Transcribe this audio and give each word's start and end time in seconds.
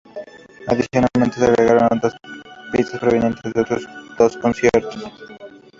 Adicionalmente 0.67 1.37
se 1.37 1.45
agregaron 1.45 1.99
otras 1.99 2.15
pistas 2.71 2.99
provenientes 2.99 3.53
de 3.53 3.61
otros 3.61 3.87
dos 4.17 4.35
conciertos. 4.37 4.97